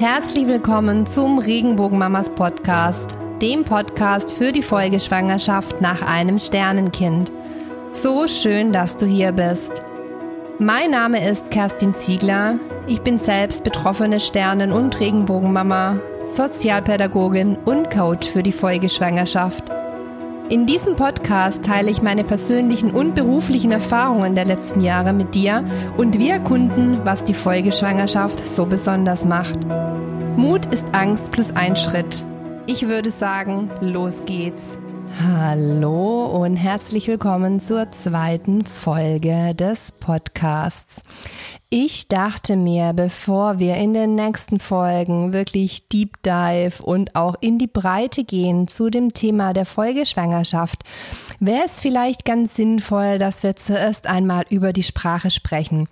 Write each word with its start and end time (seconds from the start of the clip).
Herzlich 0.00 0.48
willkommen 0.48 1.06
zum 1.06 1.38
Regenbogenmamas 1.38 2.28
Podcast, 2.30 3.16
dem 3.40 3.64
Podcast 3.64 4.34
für 4.34 4.50
die 4.50 4.62
Folgeschwangerschaft 4.62 5.80
nach 5.80 6.02
einem 6.02 6.40
Sternenkind. 6.40 7.30
So 7.92 8.26
schön, 8.26 8.72
dass 8.72 8.96
du 8.96 9.06
hier 9.06 9.30
bist. 9.30 9.84
Mein 10.58 10.90
Name 10.90 11.24
ist 11.30 11.52
Kerstin 11.52 11.94
Ziegler. 11.94 12.58
Ich 12.88 13.02
bin 13.02 13.20
selbst 13.20 13.62
betroffene 13.62 14.18
Sternen- 14.18 14.72
und 14.72 14.98
Regenbogenmama, 14.98 16.00
Sozialpädagogin 16.26 17.56
und 17.64 17.88
Coach 17.88 18.28
für 18.28 18.42
die 18.42 18.52
Folgeschwangerschaft. 18.52 19.70
In 20.50 20.66
diesem 20.66 20.94
Podcast 20.94 21.64
teile 21.64 21.90
ich 21.90 22.02
meine 22.02 22.22
persönlichen 22.22 22.90
und 22.90 23.14
beruflichen 23.14 23.72
Erfahrungen 23.72 24.34
der 24.34 24.44
letzten 24.44 24.82
Jahre 24.82 25.14
mit 25.14 25.34
dir 25.34 25.64
und 25.96 26.18
wir 26.18 26.34
erkunden, 26.34 27.00
was 27.02 27.24
die 27.24 27.32
Folgeschwangerschaft 27.32 28.46
so 28.46 28.66
besonders 28.66 29.24
macht. 29.24 29.58
Mut 30.36 30.66
ist 30.66 30.84
Angst 30.92 31.30
plus 31.30 31.50
ein 31.52 31.76
Schritt. 31.76 32.22
Ich 32.66 32.86
würde 32.88 33.10
sagen, 33.10 33.70
los 33.80 34.20
geht's. 34.26 34.76
Hallo 35.26 36.26
und 36.26 36.56
herzlich 36.56 37.08
willkommen 37.08 37.58
zur 37.58 37.90
zweiten 37.92 38.66
Folge 38.66 39.54
des 39.54 39.92
Podcasts. 39.92 41.04
Ich 41.76 42.06
dachte 42.06 42.54
mir, 42.54 42.92
bevor 42.92 43.58
wir 43.58 43.74
in 43.74 43.94
den 43.94 44.14
nächsten 44.14 44.60
Folgen 44.60 45.32
wirklich 45.32 45.88
Deep 45.88 46.22
Dive 46.22 46.80
und 46.80 47.16
auch 47.16 47.34
in 47.40 47.58
die 47.58 47.66
Breite 47.66 48.22
gehen 48.22 48.68
zu 48.68 48.90
dem 48.90 49.12
Thema 49.12 49.52
der 49.52 49.66
Folgeschwangerschaft, 49.66 50.84
wäre 51.40 51.64
es 51.66 51.80
vielleicht 51.80 52.24
ganz 52.24 52.54
sinnvoll, 52.54 53.18
dass 53.18 53.42
wir 53.42 53.56
zuerst 53.56 54.06
einmal 54.06 54.44
über 54.50 54.72
die 54.72 54.84
Sprache 54.84 55.32
sprechen. 55.32 55.88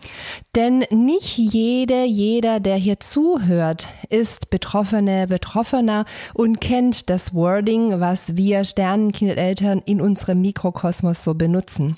Denn 0.55 0.85
nicht 0.91 1.37
jede, 1.37 2.05
jeder, 2.05 2.61
der 2.61 2.77
hier 2.77 3.01
zuhört, 3.01 3.89
ist 4.09 4.51
Betroffene, 4.51 5.27
Betroffener 5.27 6.05
und 6.33 6.61
kennt 6.61 7.11
das 7.11 7.35
Wording, 7.35 7.99
was 7.99 8.37
wir 8.37 8.65
Sternenkindeltern 8.65 9.83
in 9.85 10.01
unserem 10.01 10.43
Mikrokosmos 10.43 11.25
so 11.25 11.35
benutzen. 11.35 11.97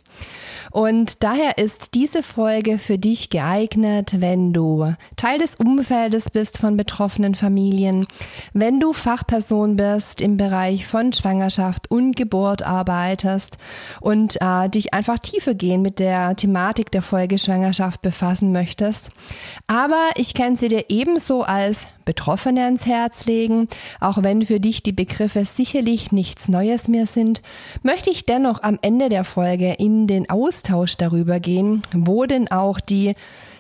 Und 0.74 1.22
daher 1.22 1.58
ist 1.58 1.94
diese 1.94 2.20
Folge 2.20 2.78
für 2.78 2.98
dich 2.98 3.30
geeignet, 3.30 4.16
wenn 4.20 4.52
du 4.52 4.92
Teil 5.14 5.38
des 5.38 5.54
Umfeldes 5.54 6.30
bist 6.30 6.58
von 6.58 6.76
betroffenen 6.76 7.36
Familien, 7.36 8.08
wenn 8.54 8.80
du 8.80 8.92
Fachperson 8.92 9.76
bist 9.76 10.20
im 10.20 10.36
Bereich 10.36 10.84
von 10.84 11.12
Schwangerschaft 11.12 11.92
und 11.92 12.16
Geburt 12.16 12.64
arbeitest 12.64 13.56
und 14.00 14.36
äh, 14.40 14.68
dich 14.68 14.92
einfach 14.92 15.20
tiefer 15.20 15.54
gehen 15.54 15.80
mit 15.80 16.00
der 16.00 16.34
Thematik 16.34 16.90
der 16.90 17.02
Folgeschwangerschaft 17.02 18.02
befassen 18.02 18.50
möchtest. 18.50 19.10
Aber 19.68 20.10
ich 20.16 20.34
kann 20.34 20.56
sie 20.56 20.66
dir 20.66 20.86
ebenso 20.88 21.44
als 21.44 21.86
Betroffene 22.04 22.64
ans 22.64 22.86
Herz 22.86 23.26
legen. 23.26 23.68
Auch 24.00 24.22
wenn 24.22 24.44
für 24.44 24.60
dich 24.60 24.82
die 24.82 24.92
Begriffe 24.92 25.44
sicherlich 25.44 26.12
nichts 26.12 26.48
Neues 26.48 26.88
mehr 26.88 27.06
sind, 27.06 27.42
möchte 27.82 28.10
ich 28.10 28.24
dennoch 28.24 28.62
am 28.62 28.78
Ende 28.82 29.08
der 29.08 29.24
Folge 29.24 29.72
in 29.72 30.06
den 30.06 30.28
Austausch 30.30 30.96
darüber 30.96 31.40
gehen, 31.40 31.82
wo 31.92 32.24
denn 32.26 32.50
auch 32.50 32.80
die 32.80 33.14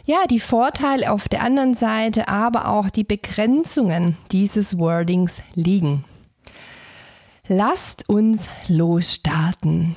ja, 0.06 0.26
die 0.28 0.40
Vorteile 0.40 1.10
auf 1.10 1.30
der 1.30 1.42
anderen 1.42 1.74
Seite, 1.74 2.28
aber 2.28 2.68
auch 2.68 2.90
die 2.90 3.04
Begrenzungen 3.04 4.18
dieses 4.32 4.78
Wordings 4.78 5.40
liegen. 5.54 6.04
Lasst 7.46 8.08
uns 8.08 8.48
losstarten. 8.68 9.96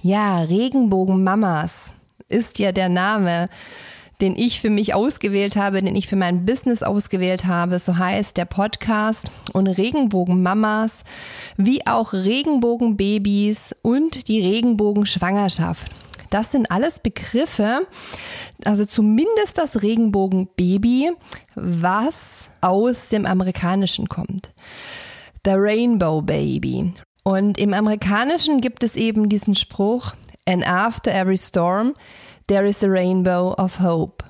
Ja, 0.00 0.42
Regenbogenmamas 0.42 1.90
ist 2.28 2.58
ja 2.60 2.70
der 2.70 2.88
Name, 2.88 3.48
den 4.20 4.36
ich 4.36 4.60
für 4.60 4.70
mich 4.70 4.94
ausgewählt 4.94 5.56
habe, 5.56 5.82
den 5.82 5.96
ich 5.96 6.06
für 6.06 6.16
mein 6.16 6.46
Business 6.46 6.82
ausgewählt 6.82 7.44
habe. 7.44 7.78
So 7.78 7.98
heißt 7.98 8.36
der 8.36 8.46
Podcast 8.46 9.30
und 9.52 9.66
Regenbogenmamas, 9.66 11.04
wie 11.56 11.86
auch 11.86 12.12
Regenbogenbabys 12.12 13.74
und 13.82 14.28
die 14.28 14.40
Regenbogenschwangerschaft. 14.40 15.90
Das 16.30 16.50
sind 16.50 16.70
alles 16.70 16.98
Begriffe, 16.98 17.86
also 18.64 18.84
zumindest 18.84 19.58
das 19.58 19.82
Regenbogenbaby, 19.82 21.12
was 21.54 22.48
aus 22.60 23.08
dem 23.08 23.26
Amerikanischen 23.26 24.08
kommt. 24.08 24.52
The 25.44 25.52
Rainbow 25.54 26.22
Baby. 26.22 26.92
Und 27.22 27.58
im 27.58 27.72
Amerikanischen 27.72 28.60
gibt 28.60 28.82
es 28.82 28.96
eben 28.96 29.28
diesen 29.28 29.54
Spruch, 29.54 30.14
and 30.48 30.66
after 30.66 31.12
every 31.12 31.36
storm, 31.36 31.94
there 32.48 32.66
is 32.66 32.82
a 32.82 32.88
rainbow 32.88 33.54
of 33.58 33.80
hope. 33.80 34.24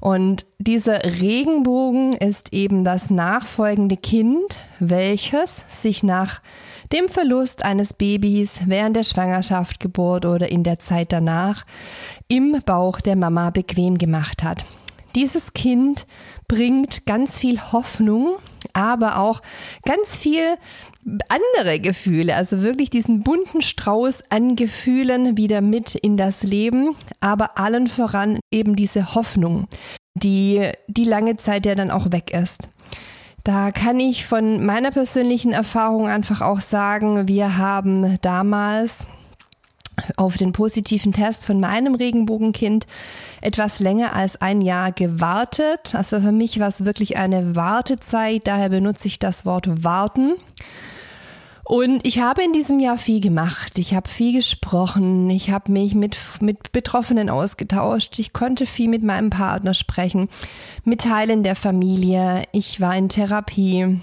Und 0.00 0.44
dieser 0.58 1.02
Regenbogen 1.02 2.12
ist 2.12 2.52
eben 2.52 2.84
das 2.84 3.08
nachfolgende 3.08 3.96
Kind, 3.96 4.58
welches 4.78 5.62
sich 5.70 6.02
nach 6.02 6.42
dem 6.92 7.08
Verlust 7.08 7.64
eines 7.64 7.94
Babys 7.94 8.60
während 8.66 8.96
der 8.96 9.02
Schwangerschaft, 9.02 9.80
Geburt 9.80 10.26
oder 10.26 10.50
in 10.50 10.62
der 10.62 10.78
Zeit 10.78 11.10
danach 11.10 11.64
im 12.28 12.60
Bauch 12.66 13.00
der 13.00 13.16
Mama 13.16 13.48
bequem 13.48 13.96
gemacht 13.96 14.42
hat. 14.42 14.66
Dieses 15.14 15.54
Kind 15.54 16.06
bringt 16.48 17.06
ganz 17.06 17.38
viel 17.38 17.58
Hoffnung, 17.72 18.36
aber 18.72 19.18
auch 19.18 19.42
ganz 19.84 20.16
viel 20.16 20.56
andere 21.28 21.80
Gefühle, 21.80 22.34
also 22.34 22.62
wirklich 22.62 22.90
diesen 22.90 23.22
bunten 23.22 23.62
Strauß 23.62 24.30
an 24.30 24.56
Gefühlen 24.56 25.36
wieder 25.36 25.60
mit 25.60 25.94
in 25.94 26.16
das 26.16 26.42
Leben, 26.42 26.96
aber 27.20 27.58
allen 27.58 27.88
voran 27.88 28.38
eben 28.50 28.76
diese 28.76 29.14
Hoffnung, 29.14 29.66
die 30.14 30.70
die 30.86 31.04
lange 31.04 31.36
Zeit 31.36 31.66
ja 31.66 31.74
dann 31.74 31.90
auch 31.90 32.10
weg 32.12 32.32
ist. 32.32 32.68
Da 33.44 33.72
kann 33.72 34.00
ich 34.00 34.24
von 34.24 34.64
meiner 34.64 34.90
persönlichen 34.90 35.52
Erfahrung 35.52 36.08
einfach 36.08 36.40
auch 36.40 36.60
sagen, 36.60 37.28
wir 37.28 37.58
haben 37.58 38.18
damals 38.22 39.06
auf 40.16 40.36
den 40.36 40.52
positiven 40.52 41.12
Test 41.12 41.46
von 41.46 41.60
meinem 41.60 41.94
Regenbogenkind 41.94 42.86
etwas 43.40 43.80
länger 43.80 44.14
als 44.14 44.40
ein 44.40 44.60
Jahr 44.60 44.92
gewartet. 44.92 45.94
Also 45.94 46.20
für 46.20 46.32
mich 46.32 46.58
war 46.58 46.68
es 46.68 46.84
wirklich 46.84 47.16
eine 47.16 47.56
Wartezeit, 47.56 48.46
daher 48.46 48.68
benutze 48.68 49.08
ich 49.08 49.18
das 49.18 49.44
Wort 49.44 49.84
warten. 49.84 50.34
Und 51.64 52.06
ich 52.06 52.18
habe 52.18 52.42
in 52.42 52.52
diesem 52.52 52.78
Jahr 52.78 52.98
viel 52.98 53.20
gemacht. 53.20 53.78
Ich 53.78 53.94
habe 53.94 54.06
viel 54.08 54.34
gesprochen. 54.34 55.30
Ich 55.30 55.50
habe 55.50 55.72
mich 55.72 55.94
mit, 55.94 56.18
mit 56.40 56.72
Betroffenen 56.72 57.30
ausgetauscht. 57.30 58.18
Ich 58.18 58.34
konnte 58.34 58.66
viel 58.66 58.88
mit 58.88 59.02
meinem 59.02 59.30
Partner 59.30 59.72
sprechen, 59.72 60.28
mit 60.84 61.00
Teilen 61.00 61.42
der 61.42 61.56
Familie. 61.56 62.42
Ich 62.52 62.82
war 62.82 62.94
in 62.94 63.08
Therapie. 63.08 63.98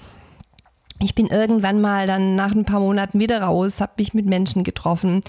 Ich 1.00 1.14
bin 1.14 1.28
irgendwann 1.28 1.80
mal 1.80 2.08
dann 2.08 2.34
nach 2.34 2.52
ein 2.52 2.64
paar 2.64 2.80
Monaten 2.80 3.20
wieder 3.20 3.42
raus, 3.42 3.80
habe 3.80 3.92
mich 3.98 4.12
mit 4.12 4.26
Menschen 4.26 4.64
getroffen. 4.64 5.20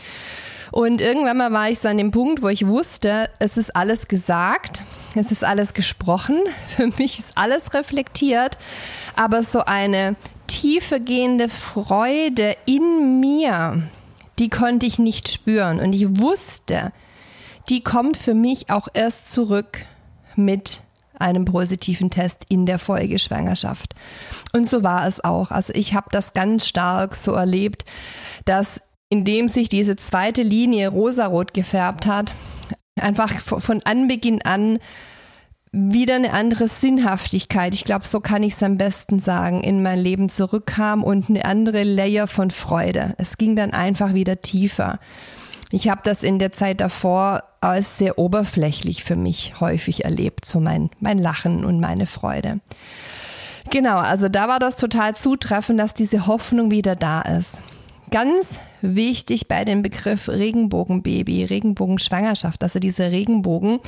Und 0.74 1.02
irgendwann 1.02 1.38
mal 1.38 1.52
war 1.52 1.70
ich 1.70 1.78
so 1.78 1.88
an 1.88 2.00
dem 2.00 2.10
Punkt, 2.10 2.42
wo 2.42 2.48
ich 2.48 2.66
wusste, 2.66 3.30
es 3.38 3.58
ist 3.58 3.76
alles 3.76 4.08
gesagt, 4.08 4.82
es 5.14 5.32
ist 5.32 5.44
alles 5.44 5.76
gesprochen, 5.76 6.40
für 6.68 6.88
mich 6.88 7.20
ist 7.20 7.38
alles 7.38 7.76
reflektiert, 7.76 8.58
aber 9.16 9.44
so 9.44 9.66
eine 9.66 10.16
tiefergehende 10.48 11.48
Freude 11.48 12.56
in 12.66 13.20
mir, 13.20 13.84
die 14.40 14.50
konnte 14.50 14.88
ich 14.88 14.98
nicht 14.98 15.30
spüren. 15.30 15.80
Und 15.80 15.94
ich 15.94 16.18
wusste, 16.18 16.92
die 17.70 17.84
kommt 17.84 18.18
für 18.18 18.34
mich 18.34 18.72
auch 18.72 18.88
erst 18.96 19.32
zurück 19.32 19.86
mit 20.36 20.82
einem 21.20 21.46
positiven 21.46 22.10
Test 22.10 22.48
in 22.50 22.66
der 22.66 22.80
Folgeschwangerschaft. 22.80 23.94
Und 24.54 24.68
so 24.68 24.82
war 24.82 25.06
es 25.06 25.24
auch. 25.24 25.52
Also 25.52 25.72
ich 25.76 25.94
habe 25.94 26.08
das 26.12 26.34
ganz 26.34 26.66
stark 26.68 27.14
so 27.14 27.34
erlebt, 27.34 27.86
dass 28.46 28.82
indem 29.14 29.48
sich 29.48 29.70
diese 29.70 29.96
zweite 29.96 30.42
Linie 30.42 30.88
rosarot 30.88 31.54
gefärbt 31.54 32.08
hat, 32.08 32.34
einfach 33.00 33.32
von 33.40 33.80
Anbeginn 33.84 34.42
an 34.42 34.80
wieder 35.72 36.16
eine 36.16 36.34
andere 36.34 36.68
Sinnhaftigkeit, 36.68 37.76
ich 37.76 37.84
glaube, 37.84 38.08
so 38.08 38.22
kann 38.22 38.42
ich 38.42 38.54
es 38.54 38.64
am 38.64 38.78
besten 38.78 39.20
sagen, 39.20 39.62
in 39.62 39.84
mein 39.84 40.00
Leben 40.00 40.30
zurückkam 40.30 41.04
und 41.04 41.30
eine 41.30 41.46
andere 41.46 41.84
Layer 41.84 42.26
von 42.26 42.50
Freude. 42.50 43.14
Es 43.20 43.38
ging 43.38 43.56
dann 43.56 43.70
einfach 43.72 44.16
wieder 44.16 44.42
tiefer. 44.42 44.98
Ich 45.70 45.90
habe 45.90 46.02
das 46.04 46.24
in 46.24 46.40
der 46.40 46.52
Zeit 46.52 46.82
davor 46.82 47.44
als 47.62 48.00
sehr 48.00 48.18
oberflächlich 48.18 49.04
für 49.04 49.16
mich 49.16 49.60
häufig 49.60 50.06
erlebt, 50.06 50.44
so 50.44 50.60
mein, 50.60 50.90
mein 51.00 51.20
Lachen 51.20 51.66
und 51.66 51.80
meine 51.80 52.08
Freude. 52.08 52.62
Genau, 53.70 53.98
also 53.98 54.28
da 54.28 54.48
war 54.48 54.58
das 54.58 54.78
total 54.78 55.14
zutreffend, 55.14 55.80
dass 55.80 55.94
diese 55.94 56.26
Hoffnung 56.26 56.72
wieder 56.72 56.96
da 56.96 57.22
ist. 57.22 57.60
Ganz 58.14 58.60
wichtig 58.84 59.48
bei 59.48 59.66
dem 59.66 59.82
Begriff 59.82 60.30
Regenbogenbaby, 60.30 61.46
Regenbogenschwangerschaft, 61.46 62.62
also 62.62 62.78
dieser 62.78 63.12
Regenbogen, 63.12 63.80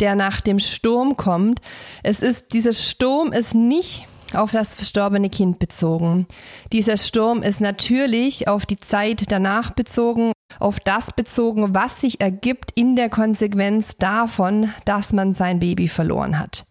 der 0.00 0.14
nach 0.16 0.42
dem 0.42 0.58
Sturm 0.58 1.16
kommt. 1.16 1.62
Es 2.02 2.20
ist, 2.20 2.52
dieser 2.52 2.74
Sturm 2.74 3.32
ist 3.32 3.54
nicht 3.54 4.06
auf 4.34 4.50
das 4.50 4.74
verstorbene 4.74 5.30
Kind 5.30 5.60
bezogen. 5.60 6.26
Dieser 6.74 6.98
Sturm 6.98 7.42
ist 7.42 7.62
natürlich 7.62 8.48
auf 8.48 8.66
die 8.66 8.78
Zeit 8.78 9.32
danach 9.32 9.70
bezogen, 9.70 10.32
auf 10.58 10.78
das 10.78 11.14
bezogen, 11.14 11.74
was 11.74 12.02
sich 12.02 12.20
ergibt 12.20 12.72
in 12.74 12.96
der 12.96 13.08
Konsequenz 13.08 13.96
davon, 13.96 14.68
dass 14.84 15.14
man 15.14 15.32
sein 15.32 15.58
Baby 15.58 15.88
verloren 15.88 16.38
hat. 16.38 16.66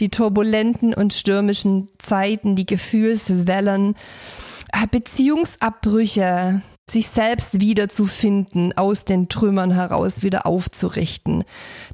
die 0.00 0.08
turbulenten 0.08 0.94
und 0.94 1.12
stürmischen 1.12 1.88
Zeiten, 1.98 2.56
die 2.56 2.66
Gefühlswellen, 2.66 3.94
Beziehungsabbrüche, 4.90 6.62
sich 6.90 7.08
selbst 7.08 7.60
wiederzufinden, 7.60 8.76
aus 8.76 9.04
den 9.04 9.28
Trümmern 9.28 9.72
heraus 9.72 10.22
wieder 10.22 10.46
aufzurichten. 10.46 11.44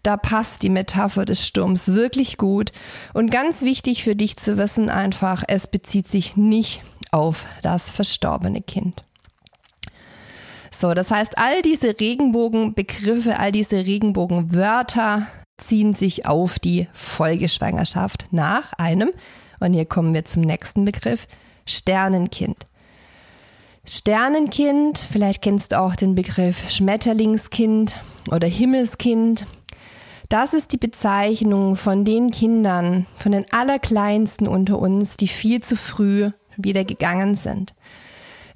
Da 0.03 0.17
passt 0.17 0.63
die 0.63 0.71
Metapher 0.71 1.25
des 1.25 1.47
Sturms 1.47 1.89
wirklich 1.89 2.39
gut. 2.39 2.73
Und 3.13 3.31
ganz 3.31 3.63
wichtig 3.63 4.03
für 4.03 4.17
dich 4.17 4.37
zu 4.37 4.57
wissen 4.57 4.89
einfach, 4.89 5.45
es 5.49 5.67
bezieht 5.67 6.09
sich 6.09 6.37
nicht 6.37 6.83
auf 7.11 7.47
das 7.63 7.91
verstorbene 7.91 8.63
Kind. 8.63 9.05
So, 10.71 10.93
das 10.95 11.11
heißt, 11.11 11.39
all 11.39 11.63
diese 11.63 11.99
Regenbogenbegriffe, 11.99 13.39
all 13.39 13.53
diese 13.53 13.87
Regenbogenwörter 13.87 15.27
ziehen 15.59 15.95
sich 15.95 16.27
auf 16.27 16.59
die 16.59 16.89
Folgeschwangerschaft 16.93 18.29
nach 18.31 18.73
einem, 18.75 19.11
und 19.59 19.73
hier 19.73 19.87
kommen 19.87 20.13
wir 20.13 20.27
zum 20.27 20.43
nächsten 20.43 20.85
Begriff, 20.85 21.27
Sternenkind. 21.67 22.67
Sternenkind, 23.85 24.99
vielleicht 24.99 25.43
kennst 25.43 25.73
du 25.73 25.81
auch 25.81 25.95
den 25.95 26.15
Begriff 26.15 26.71
Schmetterlingskind 26.71 27.97
oder 28.31 28.47
Himmelskind. 28.47 29.47
Das 30.29 30.55
ist 30.55 30.73
die 30.73 30.79
Bezeichnung 30.79 31.77
von 31.77 32.05
den 32.05 32.33
Kindern, 32.33 33.07
von 33.15 33.31
den 33.31 33.47
Allerkleinsten 33.53 34.49
unter 34.49 34.79
uns, 34.79 35.17
die 35.17 35.29
viel 35.29 35.63
zu 35.63 35.77
früh 35.77 36.31
wieder 36.57 36.85
gegangen 36.85 37.35
sind. 37.35 37.75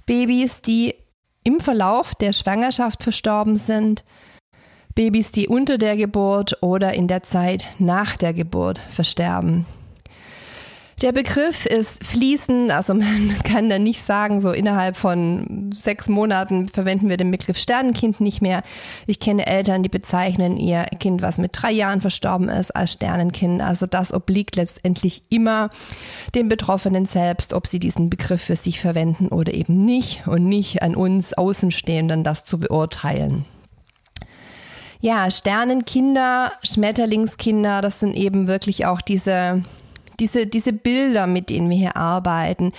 Babys, 0.06 0.62
die 0.62 0.96
im 1.44 1.60
Verlauf 1.60 2.14
der 2.14 2.32
Schwangerschaft 2.32 3.02
verstorben 3.02 3.56
sind, 3.56 4.02
Babys, 4.96 5.30
die 5.30 5.46
unter 5.46 5.78
der 5.78 5.96
Geburt 5.96 6.58
oder 6.62 6.94
in 6.94 7.06
der 7.06 7.22
Zeit 7.22 7.68
nach 7.78 8.16
der 8.16 8.34
Geburt 8.34 8.78
versterben. 8.78 9.64
Der 11.02 11.12
Begriff 11.12 11.64
ist 11.64 12.04
fließend, 12.04 12.70
also 12.70 12.92
man 12.92 13.34
kann 13.44 13.70
da 13.70 13.78
nicht 13.78 14.02
sagen, 14.02 14.42
so 14.42 14.52
innerhalb 14.52 14.98
von 14.98 15.70
sechs 15.74 16.10
Monaten 16.10 16.68
verwenden 16.68 17.08
wir 17.08 17.16
den 17.16 17.30
Begriff 17.30 17.56
Sternenkind 17.56 18.20
nicht 18.20 18.42
mehr. 18.42 18.62
Ich 19.06 19.18
kenne 19.18 19.46
Eltern, 19.46 19.82
die 19.82 19.88
bezeichnen 19.88 20.58
ihr 20.58 20.84
Kind, 20.98 21.22
was 21.22 21.38
mit 21.38 21.52
drei 21.54 21.72
Jahren 21.72 22.02
verstorben 22.02 22.50
ist, 22.50 22.76
als 22.76 22.92
Sternenkind. 22.92 23.62
Also 23.62 23.86
das 23.86 24.12
obliegt 24.12 24.56
letztendlich 24.56 25.22
immer 25.30 25.70
dem 26.34 26.50
Betroffenen 26.50 27.06
selbst, 27.06 27.54
ob 27.54 27.66
sie 27.66 27.78
diesen 27.78 28.10
Begriff 28.10 28.42
für 28.42 28.56
sich 28.56 28.78
verwenden 28.78 29.28
oder 29.28 29.54
eben 29.54 29.82
nicht 29.86 30.26
und 30.26 30.44
nicht 30.44 30.82
an 30.82 30.94
uns 30.94 31.32
Außenstehenden 31.32 32.24
das 32.24 32.44
zu 32.44 32.58
beurteilen. 32.58 33.46
Ja, 35.00 35.30
Sternenkinder, 35.30 36.52
Schmetterlingskinder, 36.62 37.80
das 37.80 38.00
sind 38.00 38.14
eben 38.14 38.46
wirklich 38.48 38.84
auch 38.84 39.00
diese 39.00 39.62
diese, 40.20 40.46
diese 40.46 40.72
Bilder, 40.72 41.26
mit 41.26 41.50
denen 41.50 41.70
wir 41.70 41.76
hier 41.76 41.96
arbeiten. 41.96 42.72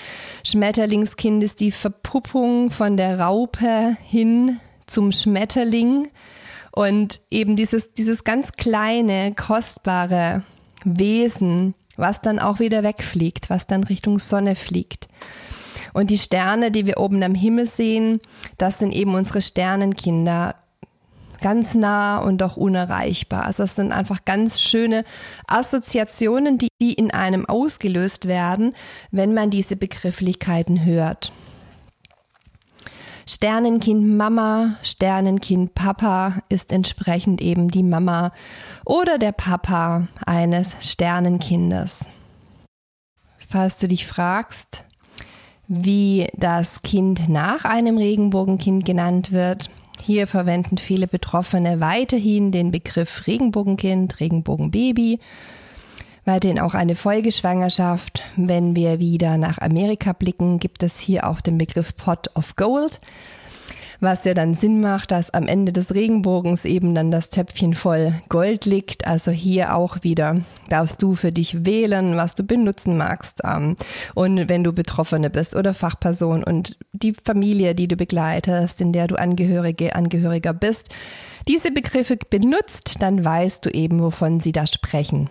Schmetterlingskind 0.45 1.43
ist 1.43 1.59
die 1.59 1.71
Verpuppung 1.71 2.71
von 2.71 2.97
der 2.97 3.19
Raupe 3.19 3.97
hin 4.03 4.59
zum 4.85 5.11
Schmetterling 5.11 6.07
und 6.71 7.19
eben 7.29 7.55
dieses, 7.55 7.93
dieses 7.93 8.23
ganz 8.23 8.53
kleine, 8.53 9.33
kostbare 9.33 10.43
Wesen, 10.85 11.73
was 11.97 12.21
dann 12.21 12.39
auch 12.39 12.59
wieder 12.59 12.83
wegfliegt, 12.83 13.49
was 13.49 13.67
dann 13.67 13.83
Richtung 13.83 14.19
Sonne 14.19 14.55
fliegt. 14.55 15.07
Und 15.93 16.09
die 16.09 16.17
Sterne, 16.17 16.71
die 16.71 16.85
wir 16.85 16.97
oben 16.99 17.21
am 17.23 17.35
Himmel 17.35 17.65
sehen, 17.65 18.21
das 18.57 18.79
sind 18.79 18.93
eben 18.93 19.13
unsere 19.15 19.41
Sternenkinder 19.41 20.55
ganz 21.41 21.75
nah 21.75 22.19
und 22.19 22.39
doch 22.39 22.55
unerreichbar. 22.55 23.45
Also 23.45 23.63
es 23.63 23.75
sind 23.75 23.91
einfach 23.91 24.23
ganz 24.25 24.61
schöne 24.61 25.03
Assoziationen, 25.47 26.57
die, 26.57 26.69
die 26.81 26.93
in 26.93 27.11
einem 27.11 27.45
ausgelöst 27.45 28.27
werden, 28.27 28.73
wenn 29.11 29.33
man 29.33 29.49
diese 29.49 29.75
Begrifflichkeiten 29.75 30.85
hört. 30.85 31.33
Sternenkind 33.27 34.17
Mama, 34.17 34.75
Sternenkind 34.81 35.73
Papa 35.73 36.41
ist 36.49 36.71
entsprechend 36.71 37.41
eben 37.41 37.69
die 37.69 37.83
Mama 37.83 38.31
oder 38.85 39.17
der 39.17 39.31
Papa 39.31 40.07
eines 40.25 40.75
Sternenkindes. 40.81 42.05
Falls 43.37 43.77
du 43.77 43.87
dich 43.87 44.07
fragst, 44.07 44.85
wie 45.67 46.27
das 46.35 46.81
Kind 46.81 47.29
nach 47.29 47.63
einem 47.63 47.97
Regenbogenkind 47.97 48.83
genannt 48.83 49.31
wird, 49.31 49.69
hier 50.01 50.27
verwenden 50.27 50.77
viele 50.77 51.07
Betroffene 51.07 51.79
weiterhin 51.79 52.51
den 52.51 52.71
Begriff 52.71 53.27
Regenbogenkind, 53.27 54.19
Regenbogenbaby, 54.19 55.19
weiterhin 56.25 56.59
auch 56.59 56.73
eine 56.73 56.95
Folgeschwangerschaft. 56.95 58.23
Wenn 58.35 58.75
wir 58.75 58.99
wieder 58.99 59.37
nach 59.37 59.59
Amerika 59.59 60.13
blicken, 60.13 60.59
gibt 60.59 60.83
es 60.83 60.99
hier 60.99 61.27
auch 61.27 61.41
den 61.41 61.57
Begriff 61.57 61.95
Pot 61.95 62.29
of 62.35 62.55
Gold 62.55 62.99
was 64.01 64.25
ja 64.25 64.33
dann 64.33 64.55
Sinn 64.55 64.81
macht, 64.81 65.11
dass 65.11 65.29
am 65.29 65.47
Ende 65.47 65.71
des 65.71 65.93
Regenbogens 65.93 66.65
eben 66.65 66.93
dann 66.95 67.11
das 67.11 67.29
Töpfchen 67.29 67.73
voll 67.75 68.13
Gold 68.27 68.65
liegt. 68.65 69.07
Also 69.07 69.31
hier 69.31 69.75
auch 69.75 69.97
wieder 70.01 70.41
darfst 70.69 71.01
du 71.01 71.13
für 71.13 71.31
dich 71.31 71.65
wählen, 71.65 72.17
was 72.17 72.35
du 72.35 72.43
benutzen 72.43 72.97
magst. 72.97 73.41
Ähm, 73.45 73.77
und 74.15 74.49
wenn 74.49 74.63
du 74.63 74.73
Betroffene 74.73 75.29
bist 75.29 75.55
oder 75.55 75.73
Fachperson 75.73 76.43
und 76.43 76.77
die 76.91 77.13
Familie, 77.13 77.75
die 77.75 77.87
du 77.87 77.95
begleitest, 77.95 78.81
in 78.81 78.91
der 78.91 79.07
du 79.07 79.17
Angehörige, 79.17 79.95
Angehöriger 79.95 80.53
bist, 80.53 80.89
diese 81.47 81.71
Begriffe 81.71 82.17
benutzt, 82.17 82.95
dann 83.01 83.23
weißt 83.23 83.65
du 83.65 83.69
eben, 83.69 84.01
wovon 84.01 84.39
sie 84.39 84.51
da 84.51 84.65
sprechen. 84.65 85.29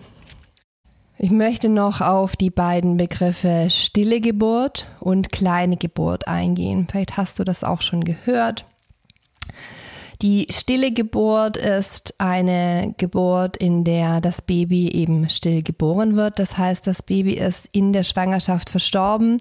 Ich 1.23 1.29
möchte 1.29 1.69
noch 1.69 2.01
auf 2.01 2.35
die 2.35 2.49
beiden 2.49 2.97
Begriffe 2.97 3.67
stille 3.69 4.21
Geburt 4.21 4.87
und 4.99 5.31
kleine 5.31 5.77
Geburt 5.77 6.27
eingehen. 6.27 6.87
Vielleicht 6.89 7.15
hast 7.15 7.37
du 7.37 7.43
das 7.43 7.63
auch 7.63 7.83
schon 7.83 8.03
gehört. 8.03 8.65
Die 10.23 10.47
stille 10.49 10.91
Geburt 10.91 11.57
ist 11.57 12.15
eine 12.17 12.95
Geburt, 12.97 13.55
in 13.55 13.83
der 13.83 14.19
das 14.19 14.41
Baby 14.41 14.89
eben 14.93 15.29
still 15.29 15.61
geboren 15.61 16.15
wird. 16.15 16.39
Das 16.39 16.57
heißt, 16.57 16.87
das 16.87 17.03
Baby 17.03 17.33
ist 17.33 17.69
in 17.71 17.93
der 17.93 18.03
Schwangerschaft 18.03 18.71
verstorben. 18.71 19.37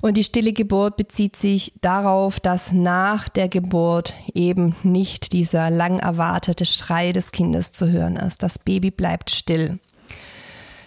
Und 0.00 0.16
die 0.16 0.24
stille 0.24 0.52
Geburt 0.52 0.96
bezieht 0.96 1.36
sich 1.36 1.74
darauf, 1.82 2.40
dass 2.40 2.72
nach 2.72 3.28
der 3.28 3.48
Geburt 3.48 4.12
eben 4.34 4.74
nicht 4.82 5.32
dieser 5.32 5.70
lang 5.70 6.00
erwartete 6.00 6.66
Schrei 6.66 7.12
des 7.12 7.30
Kindes 7.30 7.72
zu 7.72 7.92
hören 7.92 8.16
ist. 8.16 8.42
Das 8.42 8.58
Baby 8.58 8.90
bleibt 8.90 9.30
still. 9.30 9.78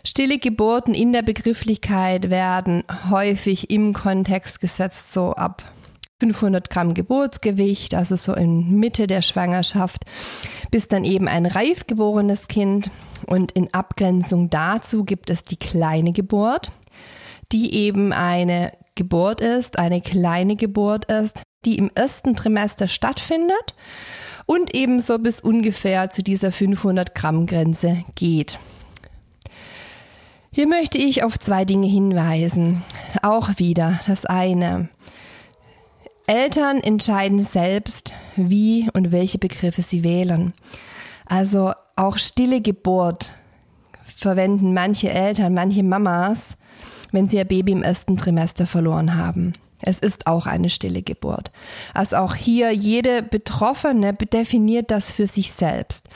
Stille 0.07 0.37
Geburten 0.37 0.93
in 0.93 1.13
der 1.13 1.23
Begrifflichkeit 1.23 2.29
werden 2.29 2.83
häufig 3.09 3.71
im 3.71 3.91
Kontext 3.91 4.59
gesetzt, 4.59 5.11
so 5.11 5.33
ab 5.33 5.63
500 6.19 6.69
Gramm 6.69 6.93
Geburtsgewicht, 6.93 7.95
also 7.95 8.15
so 8.15 8.35
in 8.35 8.79
Mitte 8.79 9.07
der 9.07 9.23
Schwangerschaft, 9.23 10.05
bis 10.69 10.87
dann 10.87 11.05
eben 11.05 11.27
ein 11.27 11.47
reif 11.47 11.87
geborenes 11.87 12.47
Kind. 12.47 12.91
Und 13.25 13.53
in 13.53 13.73
Abgrenzung 13.73 14.51
dazu 14.51 15.05
gibt 15.05 15.31
es 15.31 15.43
die 15.43 15.57
kleine 15.57 16.13
Geburt, 16.13 16.71
die 17.51 17.73
eben 17.73 18.13
eine 18.13 18.73
Geburt 18.93 19.41
ist, 19.41 19.79
eine 19.79 20.01
kleine 20.01 20.55
Geburt 20.55 21.05
ist, 21.05 21.41
die 21.65 21.79
im 21.79 21.89
ersten 21.95 22.35
Trimester 22.35 22.87
stattfindet 22.87 23.73
und 24.45 24.75
ebenso 24.75 25.17
bis 25.17 25.39
ungefähr 25.39 26.11
zu 26.11 26.21
dieser 26.21 26.51
500 26.51 27.15
Gramm 27.15 27.47
Grenze 27.47 28.03
geht. 28.13 28.59
Hier 30.55 30.69
möchte 30.69 30.97
ich 30.97 31.21
auf 31.21 31.37
zwei 31.37 31.65
Dinge 31.65 31.85
hinweisen. 31.85 32.81
Auch 33.21 33.49
wieder 33.57 33.99
das 34.07 34.25
eine. 34.25 34.87
Eltern 36.27 36.79
entscheiden 36.79 37.43
selbst, 37.43 38.13
wie 38.37 38.89
und 38.93 39.11
welche 39.11 39.37
Begriffe 39.37 39.81
sie 39.81 40.05
wählen. 40.05 40.53
Also 41.25 41.73
auch 41.97 42.17
stille 42.17 42.61
Geburt 42.61 43.33
verwenden 44.01 44.73
manche 44.73 45.09
Eltern, 45.09 45.53
manche 45.53 45.83
Mamas, 45.83 46.55
wenn 47.11 47.27
sie 47.27 47.35
ihr 47.35 47.43
Baby 47.43 47.73
im 47.73 47.83
ersten 47.83 48.15
Trimester 48.15 48.65
verloren 48.65 49.17
haben. 49.17 49.51
Es 49.85 49.99
ist 49.99 50.27
auch 50.27 50.45
eine 50.45 50.69
stille 50.69 51.01
Geburt. 51.01 51.51
Also 51.93 52.17
auch 52.17 52.35
hier 52.35 52.71
jede 52.71 53.23
Betroffene 53.23 54.13
definiert 54.13 54.91
das 54.91 55.11
für 55.11 55.27
sich 55.27 55.51
selbst. 55.51 56.07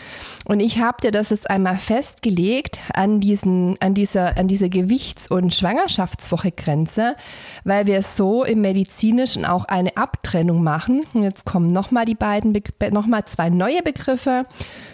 Und 0.46 0.60
ich 0.60 0.80
habe 0.80 0.98
dir 1.02 1.12
das 1.12 1.30
jetzt 1.30 1.50
einmal 1.50 1.78
festgelegt 1.78 2.80
an 2.94 3.20
diesen, 3.20 3.78
an 3.80 3.94
dieser, 3.94 4.38
an 4.38 4.48
dieser 4.48 4.70
Gewichts- 4.70 5.28
und 5.30 5.54
Schwangerschaftswoche-Grenze, 5.54 7.16
weil 7.64 7.88
wir 7.88 8.02
so 8.02 8.44
im 8.44 8.62
Medizinischen 8.62 9.46
auch 9.46 9.66
eine 9.66 9.96
Abtrennung 9.98 10.64
machen. 10.64 11.04
Jetzt 11.14 11.46
kommen 11.46 11.68
nochmal 11.68 12.06
die 12.06 12.16
beiden, 12.16 12.58
nochmal 12.92 13.26
zwei 13.26 13.50
neue 13.50 13.82
Begriffe 13.84 14.46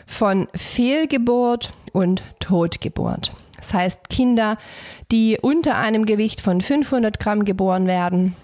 von 0.05 0.47
Fehlgeburt 0.53 1.69
und 1.93 2.23
Totgeburt. 2.39 3.31
Das 3.57 3.73
heißt, 3.73 4.09
Kinder, 4.09 4.57
die 5.11 5.39
unter 5.41 5.77
einem 5.77 6.05
Gewicht 6.05 6.41
von 6.41 6.61
500 6.61 7.19
Gramm 7.19 7.45
geboren 7.45 7.87
werden, 7.87 8.35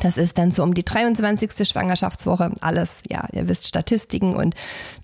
Das 0.00 0.18
ist 0.18 0.36
dann 0.38 0.50
so 0.50 0.64
um 0.64 0.74
die 0.74 0.84
23. 0.84 1.66
Schwangerschaftswoche. 1.66 2.50
Alles, 2.60 3.02
ja, 3.08 3.26
ihr 3.32 3.48
wisst, 3.48 3.68
Statistiken 3.68 4.34
und 4.34 4.54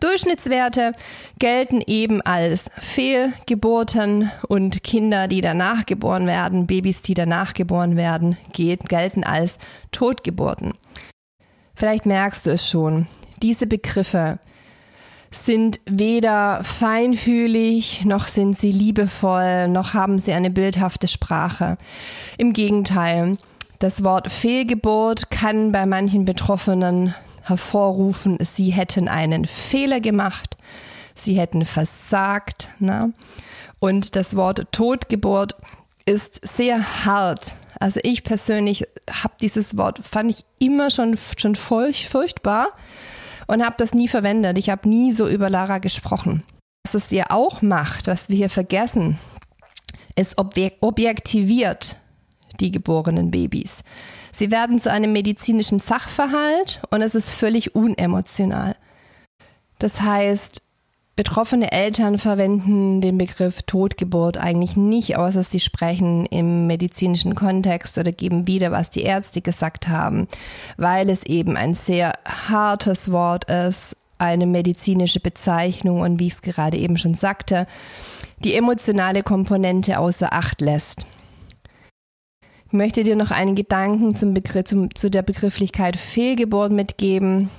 Durchschnittswerte 0.00 0.92
gelten 1.38 1.82
eben 1.86 2.20
als 2.20 2.68
Fehlgeburten 2.78 4.30
und 4.48 4.82
Kinder, 4.82 5.28
die 5.28 5.40
danach 5.40 5.86
geboren 5.86 6.26
werden, 6.26 6.66
Babys, 6.66 7.00
die 7.00 7.14
danach 7.14 7.54
geboren 7.54 7.96
werden, 7.96 8.36
gelten 8.52 9.22
als 9.22 9.58
Totgeburten. 9.92 10.74
Vielleicht 11.76 12.04
merkst 12.04 12.46
du 12.46 12.50
es 12.50 12.68
schon. 12.68 13.06
Diese 13.40 13.68
Begriffe 13.68 14.40
sind 15.30 15.80
weder 15.86 16.62
feinfühlig, 16.62 18.04
noch 18.04 18.26
sind 18.26 18.58
sie 18.58 18.72
liebevoll, 18.72 19.68
noch 19.68 19.94
haben 19.94 20.18
sie 20.18 20.32
eine 20.32 20.50
bildhafte 20.50 21.08
Sprache. 21.08 21.78
Im 22.36 22.52
Gegenteil, 22.52 23.38
das 23.82 24.04
Wort 24.04 24.30
Fehlgeburt 24.30 25.30
kann 25.30 25.72
bei 25.72 25.86
manchen 25.86 26.24
Betroffenen 26.24 27.16
hervorrufen, 27.42 28.38
sie 28.40 28.70
hätten 28.70 29.08
einen 29.08 29.44
Fehler 29.44 30.00
gemacht, 30.00 30.56
sie 31.16 31.36
hätten 31.40 31.64
versagt. 31.64 32.68
Ne? 32.78 33.12
Und 33.80 34.14
das 34.14 34.36
Wort 34.36 34.68
Totgeburt 34.70 35.56
ist 36.06 36.46
sehr 36.46 37.04
hart. 37.04 37.56
Also 37.80 37.98
ich 38.04 38.22
persönlich 38.22 38.84
habe 39.10 39.34
dieses 39.40 39.76
Wort, 39.76 39.98
fand 40.06 40.30
ich 40.30 40.44
immer 40.60 40.92
schon, 40.92 41.18
schon 41.36 41.56
furch, 41.56 42.08
furchtbar 42.08 42.68
und 43.48 43.64
habe 43.64 43.74
das 43.78 43.94
nie 43.94 44.06
verwendet. 44.06 44.58
Ich 44.58 44.70
habe 44.70 44.88
nie 44.88 45.12
so 45.12 45.26
über 45.26 45.50
Lara 45.50 45.78
gesprochen. 45.78 46.44
Was 46.84 46.94
es 46.94 47.10
ihr 47.10 47.32
auch 47.32 47.62
macht, 47.62 48.06
was 48.06 48.28
wir 48.28 48.36
hier 48.36 48.50
vergessen, 48.50 49.18
es 50.14 50.36
objektiviert 50.38 51.96
die 52.60 52.70
geborenen 52.70 53.30
Babys. 53.30 53.82
Sie 54.32 54.50
werden 54.50 54.78
zu 54.78 54.90
einem 54.90 55.12
medizinischen 55.12 55.78
Sachverhalt 55.78 56.80
und 56.90 57.02
es 57.02 57.14
ist 57.14 57.32
völlig 57.32 57.74
unemotional. 57.74 58.76
Das 59.78 60.00
heißt, 60.00 60.62
betroffene 61.16 61.72
Eltern 61.72 62.18
verwenden 62.18 63.00
den 63.00 63.18
Begriff 63.18 63.62
Totgeburt 63.62 64.38
eigentlich 64.38 64.76
nicht, 64.76 65.16
außer 65.16 65.42
sie 65.42 65.60
sprechen 65.60 66.26
im 66.26 66.66
medizinischen 66.66 67.34
Kontext 67.34 67.98
oder 67.98 68.12
geben 68.12 68.46
wieder, 68.46 68.70
was 68.72 68.90
die 68.90 69.02
Ärzte 69.02 69.40
gesagt 69.40 69.88
haben, 69.88 70.28
weil 70.76 71.10
es 71.10 71.24
eben 71.24 71.56
ein 71.56 71.74
sehr 71.74 72.12
hartes 72.24 73.12
Wort 73.12 73.50
ist, 73.50 73.96
eine 74.18 74.46
medizinische 74.46 75.20
Bezeichnung 75.20 76.00
und 76.00 76.18
wie 76.18 76.28
ich 76.28 76.34
es 76.34 76.42
gerade 76.42 76.76
eben 76.76 76.96
schon 76.96 77.14
sagte, 77.14 77.66
die 78.44 78.54
emotionale 78.54 79.22
Komponente 79.22 79.98
außer 79.98 80.32
Acht 80.32 80.60
lässt. 80.60 81.04
Ich 82.72 82.78
möchte 82.78 83.04
dir 83.04 83.16
noch 83.16 83.30
einen 83.30 83.54
Gedanken 83.54 84.14
zum 84.14 84.32
Begriff, 84.32 84.64
zum, 84.64 84.94
zu 84.94 85.10
der 85.10 85.20
Begrifflichkeit 85.20 85.94
Fehlgeburt 85.94 86.72
mitgeben. 86.72 87.50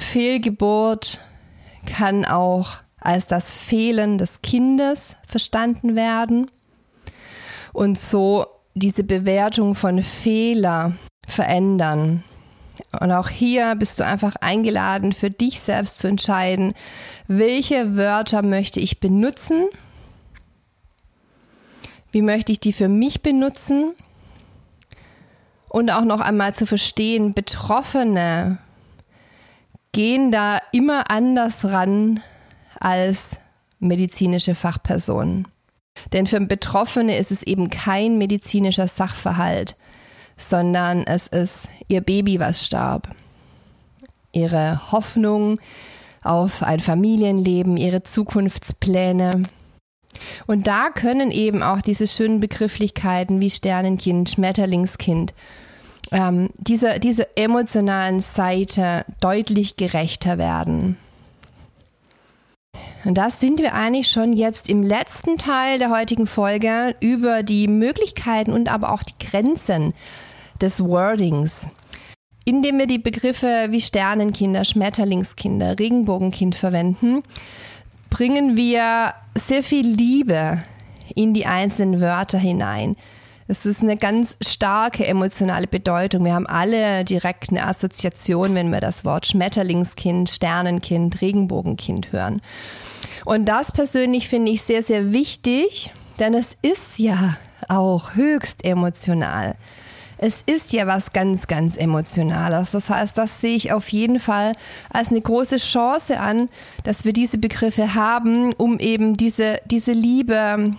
Fehlgeburt 0.00 1.20
kann 1.84 2.24
auch 2.24 2.78
als 2.98 3.26
das 3.26 3.52
Fehlen 3.52 4.16
des 4.16 4.40
Kindes 4.40 5.14
verstanden 5.26 5.94
werden 5.94 6.50
und 7.74 7.98
so 7.98 8.46
diese 8.72 9.04
Bewertung 9.04 9.74
von 9.74 10.02
Fehler 10.02 10.92
verändern. 11.26 12.24
Und 12.98 13.12
auch 13.12 13.28
hier 13.28 13.74
bist 13.74 14.00
du 14.00 14.06
einfach 14.06 14.36
eingeladen, 14.36 15.12
für 15.12 15.30
dich 15.30 15.60
selbst 15.60 15.98
zu 15.98 16.08
entscheiden, 16.08 16.72
welche 17.28 17.94
Wörter 17.98 18.40
möchte 18.40 18.80
ich 18.80 19.00
benutzen, 19.00 19.66
wie 22.10 22.22
möchte 22.22 22.52
ich 22.52 22.60
die 22.60 22.72
für 22.72 22.88
mich 22.88 23.20
benutzen 23.20 23.92
und 25.72 25.90
auch 25.90 26.04
noch 26.04 26.20
einmal 26.20 26.52
zu 26.52 26.66
verstehen, 26.66 27.32
Betroffene 27.32 28.58
gehen 29.92 30.30
da 30.30 30.58
immer 30.70 31.10
anders 31.10 31.64
ran 31.64 32.20
als 32.78 33.38
medizinische 33.78 34.54
Fachpersonen. 34.54 35.48
Denn 36.12 36.26
für 36.26 36.38
Betroffene 36.40 37.16
ist 37.16 37.30
es 37.30 37.42
eben 37.42 37.70
kein 37.70 38.18
medizinischer 38.18 38.86
Sachverhalt, 38.86 39.74
sondern 40.36 41.04
es 41.04 41.26
ist 41.28 41.68
ihr 41.88 42.02
Baby, 42.02 42.38
was 42.38 42.66
starb. 42.66 43.08
Ihre 44.30 44.92
Hoffnung 44.92 45.58
auf 46.22 46.62
ein 46.62 46.80
Familienleben, 46.80 47.78
ihre 47.78 48.02
Zukunftspläne. 48.02 49.44
Und 50.46 50.66
da 50.66 50.90
können 50.90 51.30
eben 51.30 51.62
auch 51.62 51.80
diese 51.80 52.06
schönen 52.06 52.40
Begrifflichkeiten 52.40 53.40
wie 53.40 53.50
Sternenkind, 53.50 54.30
Schmetterlingskind 54.30 55.34
ähm, 56.12 56.50
diese, 56.56 57.00
diese 57.00 57.36
emotionalen 57.36 58.20
Seite 58.20 59.04
deutlich 59.20 59.76
gerechter 59.76 60.38
werden. 60.38 60.96
Und 63.04 63.18
das 63.18 63.40
sind 63.40 63.58
wir 63.58 63.74
eigentlich 63.74 64.08
schon 64.08 64.32
jetzt 64.32 64.68
im 64.68 64.82
letzten 64.82 65.36
Teil 65.36 65.78
der 65.78 65.90
heutigen 65.90 66.26
Folge 66.26 66.94
über 67.00 67.42
die 67.42 67.66
Möglichkeiten 67.66 68.52
und 68.52 68.70
aber 68.70 68.92
auch 68.92 69.02
die 69.02 69.26
Grenzen 69.26 69.92
des 70.60 70.84
Wordings. 70.84 71.66
Indem 72.44 72.78
wir 72.78 72.86
die 72.86 72.98
Begriffe 72.98 73.68
wie 73.70 73.80
Sternenkinder, 73.80 74.64
Schmetterlingskinder, 74.64 75.78
Regenbogenkind 75.78 76.54
verwenden, 76.54 77.22
bringen 78.12 78.58
wir 78.58 79.14
sehr 79.34 79.62
viel 79.62 79.86
Liebe 79.86 80.58
in 81.14 81.32
die 81.32 81.46
einzelnen 81.46 82.02
Wörter 82.02 82.38
hinein. 82.38 82.94
Es 83.48 83.64
ist 83.64 83.82
eine 83.82 83.96
ganz 83.96 84.36
starke 84.46 85.06
emotionale 85.06 85.66
Bedeutung. 85.66 86.26
Wir 86.26 86.34
haben 86.34 86.46
alle 86.46 87.06
direkt 87.06 87.50
eine 87.50 87.66
Assoziation, 87.66 88.54
wenn 88.54 88.70
wir 88.70 88.80
das 88.80 89.06
Wort 89.06 89.26
Schmetterlingskind, 89.26 90.28
Sternenkind, 90.28 91.22
Regenbogenkind 91.22 92.12
hören. 92.12 92.42
Und 93.24 93.46
das 93.46 93.72
persönlich 93.72 94.28
finde 94.28 94.52
ich 94.52 94.60
sehr, 94.60 94.82
sehr 94.82 95.12
wichtig, 95.12 95.90
denn 96.18 96.34
es 96.34 96.54
ist 96.60 96.98
ja 96.98 97.38
auch 97.68 98.14
höchst 98.14 98.62
emotional. 98.62 99.54
Es 100.24 100.40
ist 100.46 100.72
ja 100.72 100.86
was 100.86 101.12
ganz, 101.12 101.48
ganz 101.48 101.76
Emotionales. 101.76 102.70
Das 102.70 102.88
heißt, 102.88 103.18
das 103.18 103.40
sehe 103.40 103.56
ich 103.56 103.72
auf 103.72 103.88
jeden 103.88 104.20
Fall 104.20 104.52
als 104.88 105.08
eine 105.08 105.20
große 105.20 105.56
Chance 105.56 106.20
an, 106.20 106.48
dass 106.84 107.04
wir 107.04 107.12
diese 107.12 107.38
Begriffe 107.38 107.96
haben, 107.96 108.52
um 108.52 108.78
eben 108.78 109.14
diese, 109.14 109.58
diese 109.64 109.90
Liebe 109.90 110.74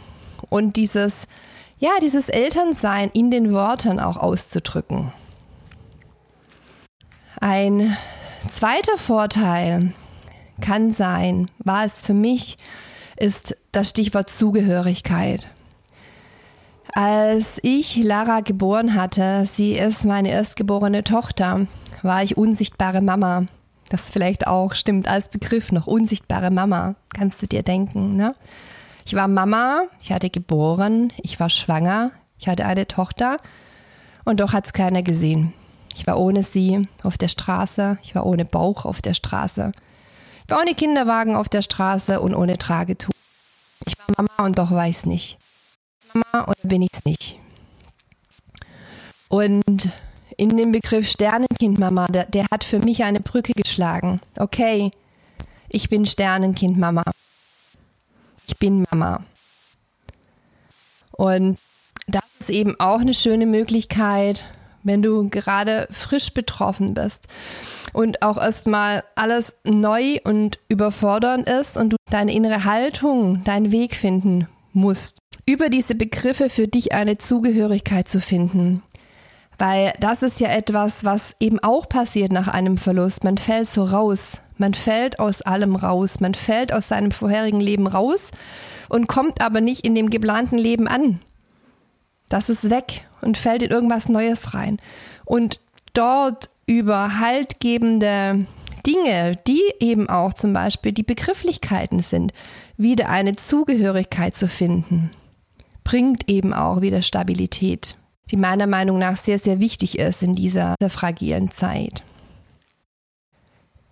und 0.50 0.78
dieses 0.78 1.28
ja, 1.80 1.90
dieses 2.02 2.30
Elternsein 2.30 3.10
in 3.14 3.32
den 3.32 3.52
Worten 3.52 4.00
auch 4.00 4.16
auszudrücken. 4.16 5.12
Ein 7.42 7.98
zweiter 8.48 8.98
Vorteil 8.98 9.92
kann 10.62 10.94
sein, 10.94 11.52
war 11.60 11.84
es 11.84 12.02
für 12.02 12.14
mich, 12.14 12.56
ist 13.18 13.58
das 13.74 13.90
Stichwort 13.90 14.30
Zugehörigkeit. 14.30 15.46
Als 16.96 17.60
ich 17.64 17.98
Lara 17.98 18.42
geboren 18.42 18.94
hatte, 18.94 19.48
sie 19.48 19.74
ist 19.74 20.06
meine 20.06 20.30
erstgeborene 20.30 21.04
Tochter, 21.04 21.66
war 22.04 22.22
ich 22.22 22.38
unsichtbare 22.38 23.02
Mama. 23.02 23.48
Das 23.90 24.12
vielleicht 24.12 24.46
auch 24.46 24.76
stimmt 24.76 25.08
als 25.08 25.30
Begriff 25.30 25.72
noch, 25.72 25.88
unsichtbare 25.88 26.52
Mama, 26.52 26.94
kannst 27.12 27.42
du 27.42 27.48
dir 27.48 27.64
denken, 27.64 28.16
ne? 28.16 28.36
Ich 29.06 29.16
war 29.16 29.28
Mama, 29.28 29.88
ich 30.00 30.12
hatte 30.12 30.30
geboren, 30.30 31.12
ich 31.18 31.40
war 31.40 31.50
schwanger, 31.50 32.12
ich 32.38 32.48
hatte 32.48 32.68
eine 32.68 32.88
Tochter 32.88 33.38
und 34.24 34.40
doch 34.40 34.54
hat 34.54 34.68
es 34.68 34.74
keiner 34.74 35.02
gesehen. 35.02 35.52
Ich 35.96 36.06
war 36.06 36.20
ohne 36.20 36.44
sie 36.44 36.88
auf 37.02 37.18
der 37.18 37.28
Straße, 37.28 37.98
ich 38.04 38.14
war 38.14 38.28
ohne 38.28 38.46
Bauch 38.46 38.86
auf 38.86 39.02
der 39.02 39.16
Straße. 39.16 39.72
Ich 40.46 40.52
war 40.52 40.62
ohne 40.62 40.76
Kinderwagen 40.76 41.36
auf 41.36 41.50
der 41.50 41.64
Straße 41.64 42.22
und 42.22 42.36
ohne 42.36 42.60
Tragetuch. 42.60 43.14
Ich 43.86 43.96
war 43.98 44.16
Mama 44.16 44.46
und 44.46 44.60
doch 44.60 44.70
weiß 44.70 45.08
nicht. 45.08 45.40
Mama 46.14 46.46
oder 46.46 46.70
bin 46.70 46.82
ich's 46.82 47.06
nicht? 47.06 47.40
Und 49.30 49.90
in 50.38 50.58
dem 50.58 50.72
Begriff 50.72 51.08
Sternenkind 51.08 51.80
Mama, 51.80 52.08
der, 52.08 52.26
der 52.26 52.46
hat 52.52 52.64
für 52.64 52.80
mich 52.80 53.04
eine 53.04 53.20
Brücke 53.20 53.54
geschlagen. 53.54 54.20
Okay, 54.38 54.92
ich 55.70 55.90
bin 55.90 56.06
Sternenkind 56.06 56.78
Mama 56.78 57.04
ich 58.48 58.58
bin 58.58 58.86
Mama. 58.90 59.24
Und 61.12 61.58
das 62.08 62.24
ist 62.40 62.50
eben 62.50 62.80
auch 62.80 63.00
eine 63.00 63.14
schöne 63.14 63.46
Möglichkeit, 63.46 64.44
wenn 64.84 65.02
du 65.02 65.30
gerade 65.30 65.88
frisch 65.92 66.34
betroffen 66.34 66.94
bist 66.94 67.28
und 67.94 68.22
auch 68.22 68.38
erstmal 68.38 69.04
alles 69.16 69.56
neu 69.64 70.18
und 70.24 70.60
überfordernd 70.68 71.48
ist 71.48 71.78
und 71.78 71.92
du 71.92 71.98
deine 72.10 72.34
innere 72.34 72.66
Haltung, 72.66 73.44
deinen 73.46 73.72
Weg 73.72 73.96
finden 73.96 74.50
musst, 74.74 75.20
über 75.46 75.70
diese 75.70 75.96
Begriffe 75.96 76.50
für 76.50 76.68
dich 76.68 76.94
eine 76.94 77.18
Zugehörigkeit 77.18 78.08
zu 78.08 78.22
finden. 78.22 78.82
Weil 79.58 79.94
das 80.00 80.24
ist 80.24 80.40
ja 80.40 80.50
etwas, 80.50 81.04
was 81.04 81.36
eben 81.40 81.60
auch 81.60 81.88
passiert 81.88 82.32
nach 82.32 82.48
einem 82.48 82.78
Verlust. 82.78 83.24
Man 83.24 83.38
fällt 83.38 83.68
so 83.68 83.84
raus. 83.84 84.40
Man 84.58 84.74
fällt 84.74 85.20
aus 85.20 85.42
allem 85.42 85.76
raus. 85.76 86.20
Man 86.20 86.34
fällt 86.34 86.74
aus 86.74 86.88
seinem 86.88 87.12
vorherigen 87.12 87.62
Leben 87.62 87.88
raus 87.88 88.32
und 88.90 89.08
kommt 89.08 89.42
aber 89.42 89.62
nicht 89.62 89.86
in 89.86 89.96
dem 89.96 90.10
geplanten 90.10 90.58
Leben 90.58 90.88
an. 90.88 91.20
Das 92.30 92.50
ist 92.50 92.70
weg 92.70 93.06
und 93.22 93.38
fällt 93.38 93.64
in 93.64 93.72
irgendwas 93.72 94.10
Neues 94.10 94.54
rein. 94.54 94.78
Und 95.26 95.60
dort 95.94 96.50
über 96.66 97.20
haltgebende 97.20 98.46
Dinge, 98.86 99.38
die 99.48 99.62
eben 99.80 100.10
auch 100.10 100.34
zum 100.34 100.54
Beispiel 100.54 100.92
die 100.92 101.04
Begrifflichkeiten 101.04 102.02
sind, 102.02 102.34
wieder 102.78 103.10
eine 103.10 103.34
Zugehörigkeit 103.36 104.36
zu 104.36 104.48
finden, 104.48 105.12
bringt 105.84 106.30
eben 106.30 106.54
auch 106.54 106.82
wieder 106.82 107.02
Stabilität, 107.02 107.96
die 108.32 108.38
meiner 108.38 108.68
Meinung 108.68 109.00
nach 109.00 109.18
sehr, 109.18 109.40
sehr 109.40 109.60
wichtig 109.60 110.00
ist 110.00 110.24
in 110.24 110.36
dieser 110.36 110.76
fragilen 110.88 111.50
Zeit. 111.52 112.04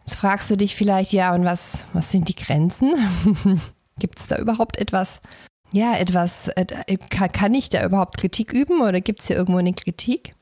Jetzt 0.06 0.16
fragst 0.16 0.50
du 0.50 0.58
dich 0.58 0.76
vielleicht, 0.76 1.14
ja, 1.14 1.34
und 1.34 1.46
was, 1.46 1.86
was 1.94 2.12
sind 2.12 2.28
die 2.28 2.36
Grenzen? 2.36 2.94
gibt 4.00 4.20
es 4.20 4.28
da 4.28 4.38
überhaupt 4.38 4.78
etwas, 4.78 5.22
ja, 5.74 5.96
etwas, 5.96 6.50
kann 7.10 7.54
ich 7.54 7.70
da 7.70 7.86
überhaupt 7.86 8.18
Kritik 8.18 8.52
üben 8.52 8.82
oder 8.82 9.00
gibt 9.00 9.22
es 9.22 9.28
hier 9.28 9.38
irgendwo 9.38 9.60
eine 9.60 9.74
Kritik? 9.74 10.36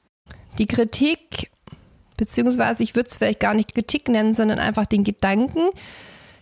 Die 0.57 0.65
Kritik, 0.65 1.51
beziehungsweise 2.17 2.83
ich 2.83 2.95
würde 2.95 3.09
es 3.09 3.17
vielleicht 3.17 3.39
gar 3.39 3.53
nicht 3.53 3.75
Kritik 3.75 4.07
nennen, 4.07 4.33
sondern 4.33 4.59
einfach 4.59 4.85
den 4.85 5.03
Gedanken, 5.03 5.69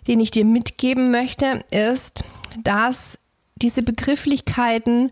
den 0.08 0.20
ich 0.20 0.32
dir 0.32 0.46
mitgeben 0.46 1.12
möchte, 1.12 1.60
ist, 1.72 2.24
dass 2.64 3.20
diese 3.62 3.84
Begrifflichkeiten 3.84 5.12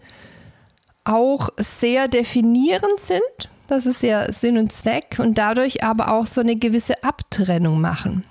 auch 1.03 1.49
sehr 1.57 2.07
definierend 2.07 2.99
sind. 2.99 3.49
Das 3.67 3.85
ist 3.85 4.03
ja 4.03 4.31
Sinn 4.31 4.57
und 4.57 4.71
Zweck 4.71 5.17
und 5.19 5.37
dadurch 5.37 5.83
aber 5.83 6.11
auch 6.11 6.25
so 6.25 6.41
eine 6.41 6.55
gewisse 6.55 7.03
Abtrennung 7.03 7.81
machen. 7.81 8.23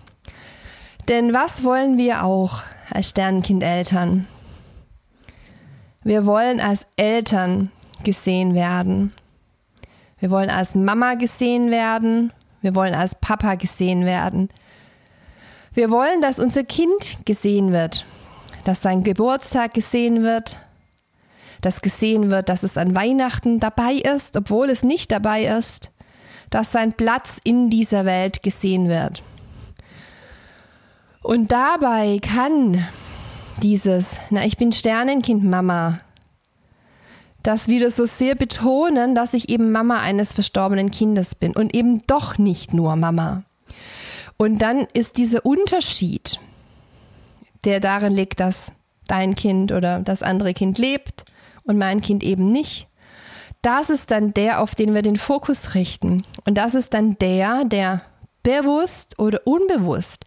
Denn 1.09 1.33
was 1.33 1.65
wollen 1.65 1.99
wir 1.99 2.25
auch 2.25 2.63
als 2.91 3.11
Sternenkindeltern? 3.11 4.27
Wir 6.03 6.27
wollen 6.27 6.61
als 6.61 6.87
Eltern 6.97 7.71
gesehen 8.05 8.55
werden. 8.55 9.13
Wir 10.19 10.31
wollen 10.31 10.51
als 10.51 10.75
Mama 10.75 11.15
gesehen 11.15 11.71
werden. 11.71 12.33
Wir 12.61 12.75
wollen 12.75 12.95
als 12.95 13.15
Papa 13.15 13.57
gesehen 13.57 14.05
werden. 14.07 14.49
Wir 15.75 15.91
wollen, 15.91 16.23
dass 16.23 16.39
unser 16.39 16.63
Kind 16.63 17.19
gesehen 17.25 17.73
wird, 17.73 18.07
dass 18.65 18.83
sein 18.83 19.03
Geburtstag 19.03 19.75
gesehen 19.75 20.23
wird, 20.23 20.59
dass 21.61 21.83
gesehen 21.83 22.31
wird, 22.31 22.49
dass 22.49 22.63
es 22.63 22.77
an 22.77 22.95
Weihnachten 22.95 23.61
dabei 23.61 23.95
ist, 23.95 24.37
obwohl 24.37 24.69
es 24.71 24.83
nicht 24.83 25.13
dabei 25.13 25.47
ist, 25.47 25.91
dass 26.51 26.73
sein 26.73 26.93
Platz 26.93 27.41
in 27.43 27.71
dieser 27.71 28.05
Welt 28.05 28.43
gesehen 28.43 28.89
wird. 28.89 29.23
Und 31.23 31.53
dabei 31.53 32.19
kann 32.21 32.87
dieses, 33.63 34.19
na, 34.31 34.45
ich 34.45 34.57
bin 34.57 34.73
Sternenkind 34.73 35.43
Mama, 35.43 36.01
das 37.43 37.69
wieder 37.69 37.91
so 37.91 38.05
sehr 38.07 38.35
betonen, 38.35 39.15
dass 39.15 39.35
ich 39.35 39.49
eben 39.49 39.73
Mama 39.73 40.01
eines 40.01 40.33
verstorbenen 40.33 40.91
Kindes 40.91 41.35
bin 41.35 41.55
und 41.55 41.75
eben 41.75 42.03
doch 42.07 42.39
nicht 42.39 42.75
nur 42.75 42.97
Mama. 42.97 43.45
Und 44.37 44.61
dann 44.61 44.87
ist 44.93 45.17
dieser 45.17 45.47
Unterschied, 45.47 46.41
der 47.65 47.81
darin 47.81 48.15
liegt, 48.15 48.41
dass 48.41 48.73
dein 49.07 49.35
Kind 49.35 49.73
oder 49.73 50.01
das 50.01 50.23
andere 50.23 50.53
Kind 50.55 50.79
lebt 50.79 51.25
und 51.65 51.79
mein 51.79 52.01
Kind 52.01 52.23
eben 52.23 52.53
nicht. 52.53 52.89
Das 53.63 53.91
ist 53.91 54.11
dann 54.11 54.35
der, 54.35 54.61
auf 54.61 54.75
den 54.75 54.95
wir 54.95 55.03
den 55.03 55.17
Fokus 55.17 55.75
richten. 55.75 56.25
Und 56.45 56.57
das 56.57 56.75
ist 56.75 56.93
dann 56.93 57.17
der, 57.19 57.65
der 57.65 58.03
bewusst 58.43 59.19
oder 59.19 59.41
unbewusst 59.47 60.25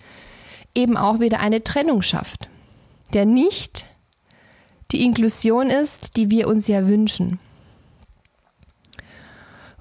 eben 0.74 0.98
auch 0.98 1.20
wieder 1.20 1.40
eine 1.40 1.64
Trennung 1.64 2.02
schafft. 2.02 2.50
Der 3.14 3.26
nicht 3.26 3.86
die 4.92 5.04
Inklusion 5.04 5.70
ist, 5.70 6.18
die 6.18 6.30
wir 6.30 6.48
uns 6.48 6.68
ja 6.68 6.88
wünschen. 6.88 7.40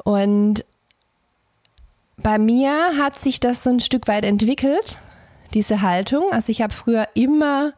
Und 0.05 0.65
bei 2.17 2.39
mir 2.39 2.97
hat 2.99 3.15
sich 3.15 3.41
das 3.41 3.63
so 3.63 3.71
ein 3.71 3.81
Stück 3.81 4.09
weit 4.09 4.25
entwickelt, 4.25 4.99
diese 5.55 5.83
Haltung. 5.83 6.25
Also 6.33 6.51
ich 6.51 6.63
habe 6.63 6.73
früher 6.73 7.09
immer 7.15 7.73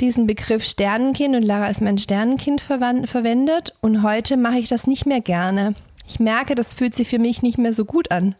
diesen 0.00 0.26
Begriff 0.26 0.64
Sternenkind 0.64 1.36
und 1.36 1.42
Lara 1.42 1.68
ist 1.68 1.80
mein 1.80 1.98
Sternenkind 1.98 2.60
verwendet 2.60 3.74
und 3.80 4.02
heute 4.02 4.36
mache 4.36 4.58
ich 4.58 4.68
das 4.68 4.86
nicht 4.86 5.06
mehr 5.06 5.20
gerne. 5.20 5.74
Ich 6.06 6.18
merke, 6.18 6.54
das 6.54 6.74
fühlt 6.74 6.94
sich 6.94 7.08
für 7.08 7.18
mich 7.18 7.42
nicht 7.42 7.58
mehr 7.58 7.72
so 7.72 7.84
gut 7.84 8.10
an. 8.10 8.34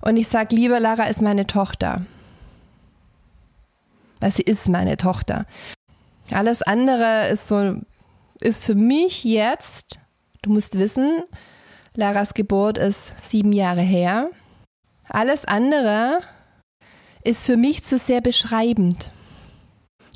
Und 0.00 0.16
ich 0.16 0.28
sage 0.28 0.56
lieber, 0.56 0.80
Lara 0.80 1.04
ist 1.04 1.22
meine 1.22 1.46
Tochter. 1.46 2.04
Weil 4.20 4.32
sie 4.32 4.42
ist 4.42 4.68
meine 4.68 4.96
Tochter. 4.96 5.46
Alles 6.32 6.62
andere 6.62 7.28
ist 7.28 7.48
so, 7.48 7.76
ist 8.40 8.64
für 8.64 8.74
mich 8.74 9.24
jetzt, 9.24 10.00
du 10.42 10.50
musst 10.50 10.78
wissen, 10.78 11.22
Laras 11.94 12.34
Geburt 12.34 12.76
ist 12.76 13.12
sieben 13.22 13.52
Jahre 13.52 13.80
her. 13.80 14.30
Alles 15.08 15.44
andere 15.44 16.20
ist 17.26 17.44
für 17.44 17.56
mich 17.56 17.82
zu 17.82 17.98
sehr 17.98 18.20
beschreibend 18.20 19.10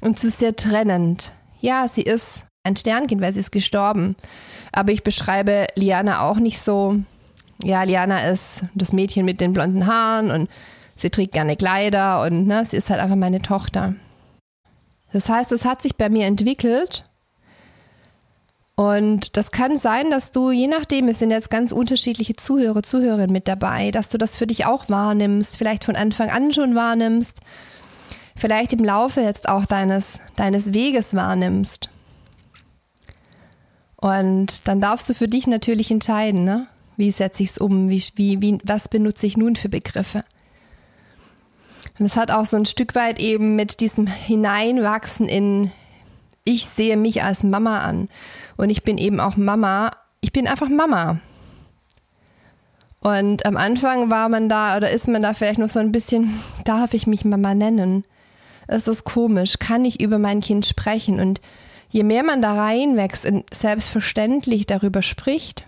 und 0.00 0.18
zu 0.18 0.30
sehr 0.30 0.54
trennend. 0.54 1.32
Ja, 1.60 1.88
sie 1.88 2.02
ist 2.02 2.46
ein 2.62 2.76
Sternkind, 2.76 3.20
weil 3.20 3.32
sie 3.32 3.40
ist 3.40 3.50
gestorben. 3.50 4.16
Aber 4.72 4.92
ich 4.92 5.02
beschreibe 5.02 5.66
Liana 5.74 6.22
auch 6.22 6.36
nicht 6.36 6.60
so. 6.60 6.96
Ja, 7.62 7.82
Liana 7.82 8.28
ist 8.28 8.64
das 8.74 8.92
Mädchen 8.92 9.24
mit 9.24 9.40
den 9.40 9.52
blonden 9.52 9.86
Haaren 9.86 10.30
und 10.30 10.48
sie 10.96 11.10
trägt 11.10 11.32
gerne 11.32 11.56
Kleider 11.56 12.22
und 12.22 12.46
ne, 12.46 12.64
sie 12.64 12.76
ist 12.76 12.88
halt 12.88 13.00
einfach 13.00 13.16
meine 13.16 13.42
Tochter. 13.42 13.94
Das 15.12 15.28
heißt, 15.28 15.50
es 15.50 15.64
hat 15.64 15.82
sich 15.82 15.96
bei 15.96 16.08
mir 16.08 16.26
entwickelt 16.26 17.04
und 18.76 19.36
das 19.36 19.50
kann 19.50 19.76
sein, 19.76 20.10
dass 20.10 20.32
du, 20.32 20.50
je 20.50 20.66
nachdem, 20.66 21.08
es 21.08 21.18
sind 21.18 21.30
jetzt 21.30 21.50
ganz 21.50 21.70
unterschiedliche 21.70 22.34
Zuhörer, 22.36 22.82
Zuhörerinnen 22.82 23.32
mit 23.32 23.46
dabei, 23.46 23.90
dass 23.90 24.08
du 24.08 24.16
das 24.16 24.36
für 24.36 24.46
dich 24.46 24.64
auch 24.64 24.88
wahrnimmst, 24.88 25.58
vielleicht 25.58 25.84
von 25.84 25.96
Anfang 25.96 26.30
an 26.30 26.52
schon 26.52 26.74
wahrnimmst, 26.74 27.40
vielleicht 28.36 28.72
im 28.72 28.84
Laufe 28.84 29.20
jetzt 29.20 29.48
auch 29.48 29.66
deines, 29.66 30.20
deines 30.36 30.72
Weges 30.72 31.14
wahrnimmst. 31.14 31.90
Und 33.96 34.66
dann 34.66 34.80
darfst 34.80 35.10
du 35.10 35.14
für 35.14 35.28
dich 35.28 35.46
natürlich 35.46 35.90
entscheiden, 35.90 36.44
ne? 36.44 36.66
wie 36.96 37.12
setze 37.12 37.42
ich 37.42 37.50
es 37.50 37.58
um, 37.58 37.90
wie, 37.90 38.02
wie, 38.14 38.40
wie, 38.40 38.58
was 38.64 38.88
benutze 38.88 39.26
ich 39.26 39.36
nun 39.36 39.56
für 39.56 39.68
Begriffe. 39.68 40.24
Und 41.98 42.06
es 42.06 42.16
hat 42.16 42.30
auch 42.30 42.46
so 42.46 42.56
ein 42.56 42.64
Stück 42.64 42.94
weit 42.94 43.20
eben 43.20 43.56
mit 43.56 43.80
diesem 43.80 44.06
Hineinwachsen 44.06 45.28
in, 45.28 45.70
ich 46.50 46.66
sehe 46.66 46.96
mich 46.96 47.22
als 47.22 47.42
Mama 47.42 47.80
an 47.80 48.08
und 48.56 48.70
ich 48.70 48.82
bin 48.82 48.98
eben 48.98 49.20
auch 49.20 49.36
Mama. 49.36 49.92
Ich 50.20 50.32
bin 50.32 50.46
einfach 50.46 50.68
Mama. 50.68 51.18
Und 53.00 53.46
am 53.46 53.56
Anfang 53.56 54.10
war 54.10 54.28
man 54.28 54.48
da 54.48 54.76
oder 54.76 54.90
ist 54.90 55.08
man 55.08 55.22
da 55.22 55.32
vielleicht 55.32 55.58
noch 55.58 55.68
so 55.68 55.78
ein 55.78 55.92
bisschen, 55.92 56.34
darf 56.64 56.92
ich 56.92 57.06
mich 57.06 57.24
Mama 57.24 57.54
nennen? 57.54 58.04
Es 58.66 58.88
ist 58.88 59.04
komisch, 59.04 59.58
kann 59.58 59.84
ich 59.84 60.00
über 60.00 60.18
mein 60.18 60.40
Kind 60.40 60.66
sprechen? 60.66 61.20
Und 61.20 61.40
je 61.88 62.02
mehr 62.02 62.22
man 62.22 62.42
da 62.42 62.54
reinwächst 62.54 63.26
und 63.26 63.52
selbstverständlich 63.54 64.66
darüber 64.66 65.02
spricht, 65.02 65.64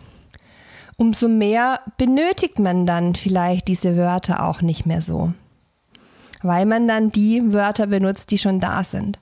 umso 0.96 1.28
mehr 1.28 1.80
benötigt 1.96 2.58
man 2.58 2.86
dann 2.86 3.14
vielleicht 3.14 3.68
diese 3.68 3.96
Wörter 3.96 4.44
auch 4.44 4.62
nicht 4.62 4.84
mehr 4.84 5.00
so. 5.00 5.32
Weil 6.42 6.66
man 6.66 6.86
dann 6.86 7.10
die 7.10 7.52
Wörter 7.52 7.86
benutzt, 7.86 8.30
die 8.30 8.38
schon 8.38 8.60
da 8.60 8.84
sind. 8.84 9.18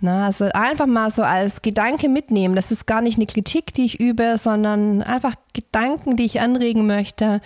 Na, 0.00 0.26
also 0.26 0.44
einfach 0.52 0.86
mal 0.86 1.10
so 1.10 1.22
als 1.22 1.62
Gedanke 1.62 2.08
mitnehmen. 2.08 2.54
Das 2.54 2.70
ist 2.70 2.86
gar 2.86 3.00
nicht 3.00 3.16
eine 3.16 3.26
Kritik, 3.26 3.72
die 3.72 3.86
ich 3.86 3.98
übe, 3.98 4.36
sondern 4.36 5.02
einfach 5.02 5.34
Gedanken, 5.54 6.16
die 6.16 6.26
ich 6.26 6.40
anregen 6.40 6.86
möchte, 6.86 7.40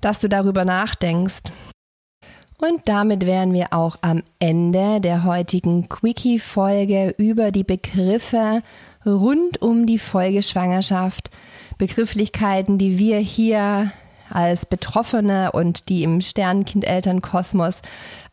dass 0.00 0.20
du 0.20 0.28
darüber 0.28 0.64
nachdenkst. 0.64 1.50
Und 2.58 2.82
damit 2.84 3.24
wären 3.26 3.54
wir 3.54 3.68
auch 3.72 3.96
am 4.02 4.22
Ende 4.38 5.00
der 5.00 5.24
heutigen 5.24 5.88
Quickie-Folge 5.88 7.14
über 7.16 7.50
die 7.50 7.64
Begriffe 7.64 8.62
rund 9.06 9.62
um 9.62 9.86
die 9.86 9.98
Folgeschwangerschaft. 9.98 11.30
Begrifflichkeiten, 11.78 12.76
die 12.76 12.98
wir 12.98 13.18
hier 13.18 13.90
als 14.30 14.66
Betroffene 14.66 15.52
und 15.52 15.88
die 15.88 16.02
im 16.02 16.20
Sternenkind-Elternkosmos 16.20 17.82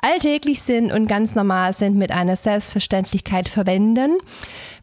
alltäglich 0.02 0.62
sind 0.62 0.92
und 0.92 1.08
ganz 1.08 1.36
normal 1.36 1.74
sind, 1.74 1.98
mit 1.98 2.12
einer 2.12 2.36
Selbstverständlichkeit 2.36 3.50
verwenden. 3.50 4.18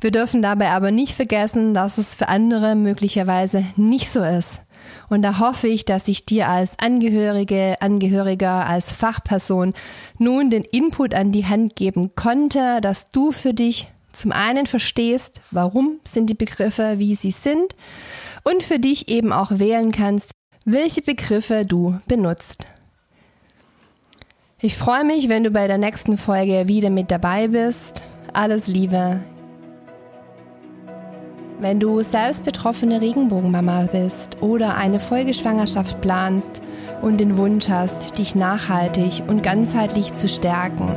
Wir 0.00 0.11
dürfen 0.11 0.42
dabei 0.42 0.70
aber 0.70 0.90
nicht 0.90 1.14
vergessen, 1.14 1.74
dass 1.74 1.98
es 1.98 2.14
für 2.14 2.29
andere 2.29 2.74
möglicherweise 2.74 3.64
nicht 3.77 4.11
so 4.11 4.22
ist. 4.22 4.61
Und 5.09 5.22
da 5.22 5.38
hoffe 5.38 5.68
ich, 5.68 5.85
dass 5.85 6.09
ich 6.09 6.27
dir 6.27 6.48
als 6.48 6.79
Angehörige, 6.79 7.77
Angehöriger, 7.81 8.66
als 8.66 8.92
Fachperson 8.92 9.74
nun 10.18 10.50
den 10.50 10.64
Input 10.64 11.14
an 11.14 11.33
die 11.33 11.46
Hand 11.46 11.77
geben 11.77 12.14
konnte, 12.14 12.81
dass 12.81 13.11
du 13.11 13.33
für 13.33 13.55
dich 13.55 13.88
zum 14.12 14.33
einen 14.33 14.66
verstehst, 14.66 15.40
warum 15.50 15.98
sind 16.05 16.31
die 16.31 16.35
Begriffe, 16.35 16.98
wie 16.98 17.14
sie 17.14 17.33
sind 17.33 17.74
und 18.44 18.62
für 18.62 18.79
dich 18.79 19.09
eben 19.09 19.33
auch 19.33 19.50
wählen 19.53 19.92
kannst, 19.92 20.33
welche 20.64 21.03
Begriffe 21.03 21.64
du 21.66 21.98
benutzt. 22.07 22.66
Ich 24.61 24.77
freue 24.77 25.05
mich, 25.05 25.29
wenn 25.29 25.44
du 25.44 25.50
bei 25.50 25.66
der 25.66 25.79
nächsten 25.79 26.16
Folge 26.16 26.68
wieder 26.68 26.90
mit 26.90 27.11
dabei 27.11 27.48
bist. 27.48 28.03
Alles 28.33 28.66
Liebe, 28.66 29.20
Wenn 31.61 31.79
du 31.81 32.03
selbst 32.03 32.44
betroffene 32.44 33.00
Regenbogenmama 33.00 33.88
bist 33.90 34.42
oder 34.42 34.77
eine 34.77 34.98
Folgeschwangerschaft 34.98 36.00
planst 36.00 36.61
und 37.00 37.18
den 37.18 37.38
Wunsch 37.38 37.68
hast, 37.68 38.18
dich 38.18 38.35
nachhaltig 38.35 39.22
und 39.29 39.42
ganzheitlich 39.42 40.12
zu 40.14 40.29
stärken, 40.29 40.96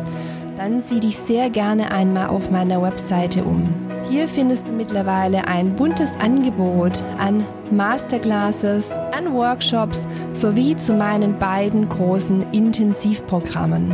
dann 0.58 0.82
sieh 0.82 0.99
dich 0.99 1.15
sehr 1.17 1.51
gerne 1.51 1.91
einmal 1.91 2.30
auf 2.30 2.49
meiner 2.49 2.82
Webseite 2.82 3.43
um. 3.43 3.87
Hier 4.10 4.28
findest 4.30 4.67
du 4.67 4.72
mittlerweile 4.72 5.48
ein 5.48 5.76
buntes 5.76 6.12
Angebot 6.20 7.04
an 7.17 7.46
Masterclasses, 7.72 8.98
an 9.12 9.34
Workshops 9.34 10.08
sowie 10.32 10.78
zu 10.78 10.93
meinen 10.93 11.38
beiden 11.38 11.89
großen 11.89 12.54
Intensivprogrammen. 12.54 13.93